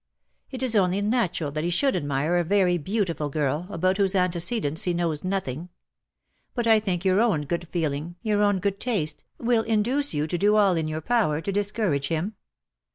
"It 0.49 0.63
is 0.63 0.75
only 0.75 0.99
natural 0.99 1.51
that 1.51 1.63
he 1.63 1.69
should 1.69 1.95
admire 1.95 2.35
a 2.37 2.43
very 2.43 2.79
beautiful 2.79 3.29
girl, 3.29 3.67
about 3.69 3.97
whose 3.97 4.15
antecedents 4.15 4.85
he 4.85 4.95
knows 4.95 5.23
nothing; 5.23 5.69
but 6.55 6.65
I 6.65 6.79
think 6.79 7.05
your 7.05 7.21
own 7.21 7.43
good 7.43 7.67
feeling, 7.69 8.15
your 8.23 8.41
own 8.41 8.57
good 8.57 8.79
taste, 8.79 9.25
will 9.37 9.61
induce 9.61 10.11
you 10.11 10.25
to 10.25 10.39
do 10.39 10.55
all 10.55 10.75
in 10.75 10.87
your 10.87 11.01
power 11.01 11.39
to 11.41 11.51
discourage 11.51 12.07
him?" 12.07 12.33